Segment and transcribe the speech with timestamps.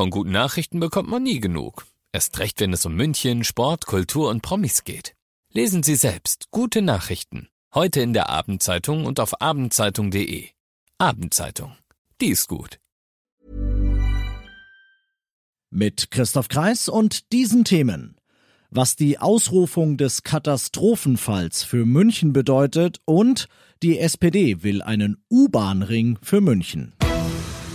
[0.00, 1.84] Von guten Nachrichten bekommt man nie genug.
[2.10, 5.14] Erst recht, wenn es um München, Sport, Kultur und Promis geht.
[5.52, 7.50] Lesen Sie selbst gute Nachrichten.
[7.74, 10.48] Heute in der Abendzeitung und auf abendzeitung.de.
[10.96, 11.76] Abendzeitung.
[12.18, 12.80] Die ist gut.
[15.68, 18.16] Mit Christoph Kreis und diesen Themen.
[18.70, 23.48] Was die Ausrufung des Katastrophenfalls für München bedeutet und
[23.82, 26.94] die SPD will einen U-Bahn-Ring für München.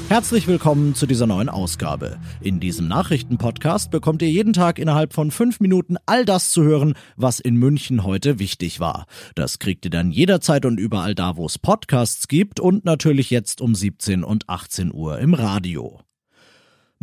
[0.08, 2.20] Herzlich willkommen zu dieser neuen Ausgabe.
[2.40, 6.94] In diesem Nachrichtenpodcast bekommt ihr jeden Tag innerhalb von fünf Minuten all das zu hören,
[7.16, 9.08] was in München heute wichtig war.
[9.34, 13.62] Das kriegt ihr dann jederzeit und überall da, wo es Podcasts gibt und natürlich jetzt
[13.62, 16.00] um 17 und 18 Uhr im Radio.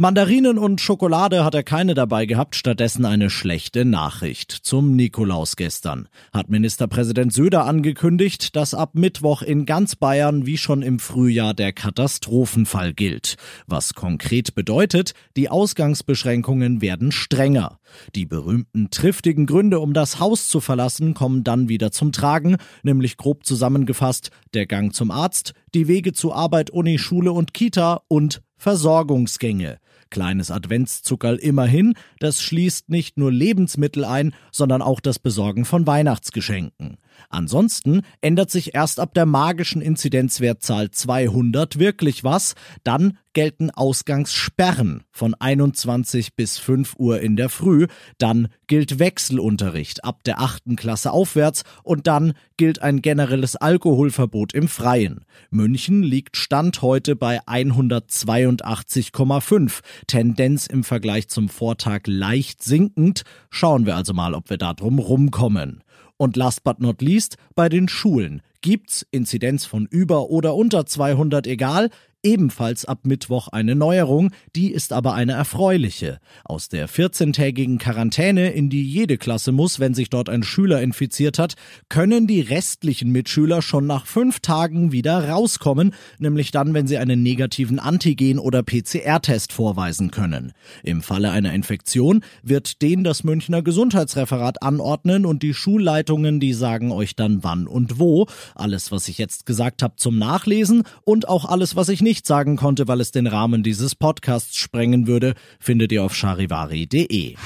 [0.02, 4.50] Mandarinen und Schokolade hat er keine dabei gehabt, stattdessen eine schlechte Nachricht.
[4.50, 10.82] Zum Nikolaus gestern hat Ministerpräsident Söder angekündigt, dass ab Mittwoch in ganz Bayern wie schon
[10.82, 13.36] im Frühjahr der Katastrophenfall gilt.
[13.68, 17.78] Was konkret bedeutet, die Ausgangsbeschränkungen werden strenger.
[18.16, 23.18] Die berühmten triftigen Gründe, um das Haus zu verlassen, kommen dann wieder zum Tragen, nämlich
[23.18, 28.42] grob zusammengefasst der Gang zum Arzt, die Wege zu Arbeit, Uni, Schule und Kita und
[28.56, 29.78] Versorgungsgänge.
[30.12, 36.98] Kleines Adventszuckerl immerhin, das schließt nicht nur Lebensmittel ein, sondern auch das Besorgen von Weihnachtsgeschenken.
[37.28, 42.54] Ansonsten ändert sich erst ab der magischen Inzidenzwertzahl 200 wirklich was,
[42.84, 47.86] dann gelten Ausgangssperren von 21 bis 5 Uhr in der Früh,
[48.18, 50.76] dann gilt Wechselunterricht ab der 8.
[50.76, 55.24] Klasse aufwärts und dann gilt ein generelles Alkoholverbot im Freien.
[55.50, 63.96] München liegt Stand heute bei 182,5, Tendenz im Vergleich zum Vortag leicht sinkend, schauen wir
[63.96, 65.82] also mal, ob wir da drum rumkommen.
[66.22, 68.42] Und last but not least, bei den Schulen.
[68.60, 71.90] Gibt's Inzidenz von über oder unter 200 egal,
[72.22, 76.20] ebenfalls ab Mittwoch eine Neuerung, die ist aber eine erfreuliche.
[76.44, 81.38] Aus der 14-tägigen Quarantäne, in die jede Klasse muss, wenn sich dort ein Schüler infiziert
[81.38, 81.54] hat,
[81.88, 87.22] können die restlichen Mitschüler schon nach fünf Tagen wieder rauskommen, nämlich dann, wenn sie einen
[87.22, 90.52] negativen Antigen- oder PCR-Test vorweisen können.
[90.82, 96.92] Im Falle einer Infektion wird den das Münchner Gesundheitsreferat anordnen und die Schulleitungen, die sagen
[96.92, 98.26] euch dann wann und wo.
[98.54, 102.26] Alles, was ich jetzt gesagt habe, zum Nachlesen und auch alles, was ich nicht nicht
[102.26, 107.36] sagen konnte, weil es den Rahmen dieses Podcasts sprengen würde, findet ihr auf charivari.de.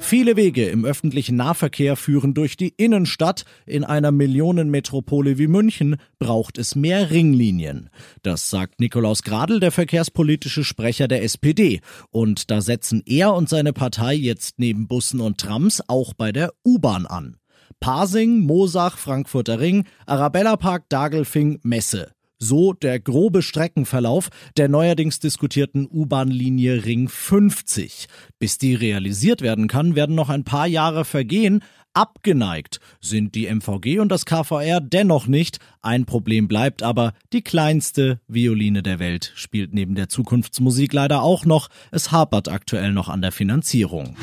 [0.00, 3.44] Viele Wege im öffentlichen Nahverkehr führen durch die Innenstadt.
[3.66, 7.88] In einer Millionenmetropole wie München braucht es mehr Ringlinien.
[8.24, 11.80] Das sagt Nikolaus Gradl, der verkehrspolitische Sprecher der SPD.
[12.10, 16.52] Und da setzen er und seine Partei jetzt neben Bussen und Trams auch bei der
[16.66, 17.36] U-Bahn an.
[17.78, 22.08] Pasing, Mosach, Frankfurter Ring, Arabella Park, Dagelfing, Messe.
[22.40, 28.06] So der grobe Streckenverlauf der neuerdings diskutierten U-Bahn-Linie Ring 50.
[28.38, 31.64] Bis die realisiert werden kann, werden noch ein paar Jahre vergehen.
[31.94, 35.58] Abgeneigt sind die MVG und das KVR dennoch nicht.
[35.82, 41.44] Ein Problem bleibt aber, die kleinste Violine der Welt spielt neben der Zukunftsmusik leider auch
[41.44, 41.68] noch.
[41.90, 44.14] Es hapert aktuell noch an der Finanzierung.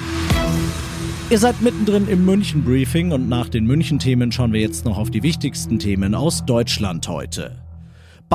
[1.30, 5.24] Ihr seid mittendrin im München-Briefing und nach den München-Themen schauen wir jetzt noch auf die
[5.24, 7.65] wichtigsten Themen aus Deutschland heute.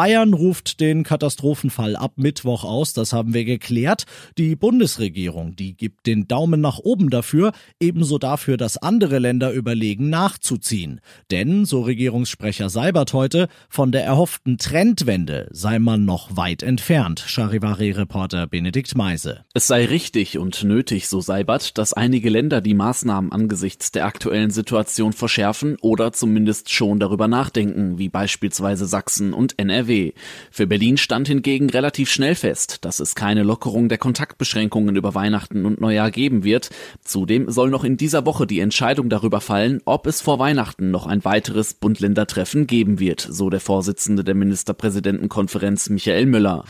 [0.00, 4.06] Bayern ruft den Katastrophenfall ab Mittwoch aus, das haben wir geklärt.
[4.38, 10.08] Die Bundesregierung, die gibt den Daumen nach oben dafür, ebenso dafür, dass andere Länder überlegen,
[10.08, 11.02] nachzuziehen.
[11.30, 17.22] Denn, so Regierungssprecher Seibert heute, von der erhofften Trendwende sei man noch weit entfernt.
[17.26, 19.44] Charivari-Reporter Benedikt Meise.
[19.52, 24.50] Es sei richtig und nötig, so Seibert, dass einige Länder die Maßnahmen angesichts der aktuellen
[24.50, 29.89] Situation verschärfen oder zumindest schon darüber nachdenken, wie beispielsweise Sachsen und NRW.
[29.90, 30.12] NRW.
[30.50, 35.66] Für Berlin stand hingegen relativ schnell fest, dass es keine Lockerung der Kontaktbeschränkungen über Weihnachten
[35.66, 36.70] und Neujahr geben wird.
[37.04, 41.06] Zudem soll noch in dieser Woche die Entscheidung darüber fallen, ob es vor Weihnachten noch
[41.06, 46.64] ein weiteres Bund-Länder-Treffen geben wird, so der Vorsitzende der Ministerpräsidentenkonferenz Michael Müller.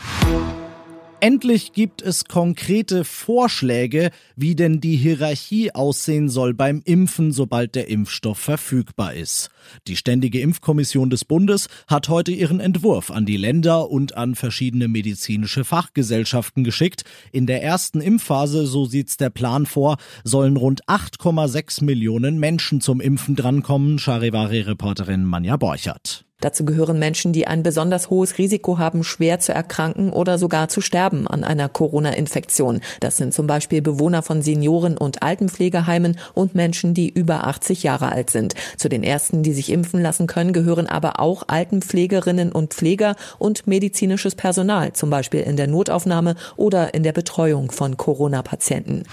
[1.23, 7.89] Endlich gibt es konkrete Vorschläge, wie denn die Hierarchie aussehen soll beim Impfen, sobald der
[7.89, 9.51] Impfstoff verfügbar ist.
[9.87, 14.87] Die Ständige Impfkommission des Bundes hat heute ihren Entwurf an die Länder und an verschiedene
[14.87, 17.03] medizinische Fachgesellschaften geschickt.
[17.31, 22.99] In der ersten Impfphase, so sieht's der Plan vor, sollen rund 8,6 Millionen Menschen zum
[22.99, 26.25] Impfen drankommen, Charivari-Reporterin Manja Borchert.
[26.41, 30.81] Dazu gehören Menschen, die ein besonders hohes Risiko haben, schwer zu erkranken oder sogar zu
[30.81, 32.81] sterben an einer Corona-Infektion.
[32.99, 38.11] Das sind zum Beispiel Bewohner von Senioren- und Altenpflegeheimen und Menschen, die über 80 Jahre
[38.11, 38.55] alt sind.
[38.77, 43.67] Zu den ersten, die sich impfen lassen können, gehören aber auch Altenpflegerinnen und Pfleger und
[43.67, 49.03] medizinisches Personal, zum Beispiel in der Notaufnahme oder in der Betreuung von Corona-Patienten.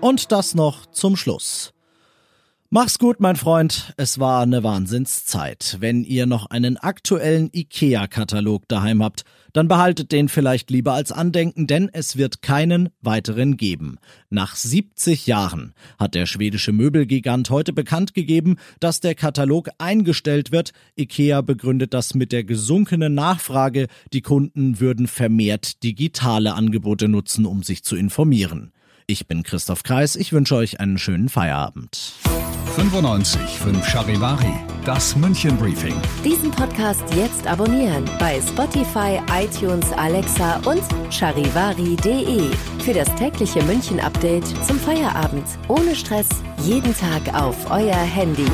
[0.00, 1.74] Und das noch zum Schluss.
[2.72, 3.94] Mach's gut, mein Freund.
[3.96, 5.78] Es war eine Wahnsinnszeit.
[5.80, 11.66] Wenn ihr noch einen aktuellen IKEA-Katalog daheim habt, dann behaltet den vielleicht lieber als Andenken,
[11.66, 13.98] denn es wird keinen weiteren geben.
[14.28, 20.70] Nach 70 Jahren hat der schwedische Möbelgigant heute bekannt gegeben, dass der Katalog eingestellt wird.
[20.96, 23.88] IKEA begründet das mit der gesunkenen Nachfrage.
[24.12, 28.70] Die Kunden würden vermehrt digitale Angebote nutzen, um sich zu informieren.
[29.08, 30.14] Ich bin Christoph Kreis.
[30.14, 32.12] Ich wünsche euch einen schönen Feierabend.
[32.80, 34.54] 95 5 Charivari,
[34.86, 35.94] das München Briefing.
[36.24, 40.82] Diesen Podcast jetzt abonnieren bei Spotify, iTunes, Alexa und
[41.12, 42.50] charivari.de.
[42.82, 45.44] Für das tägliche München Update zum Feierabend.
[45.68, 46.28] Ohne Stress,
[46.62, 48.48] jeden Tag auf euer Handy.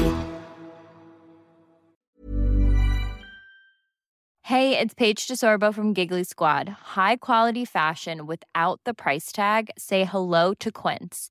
[4.43, 6.69] Hey, it's Paige DeSorbo from Giggly Squad.
[6.96, 9.70] High quality fashion without the price tag.
[9.78, 11.31] Say hello to Quince.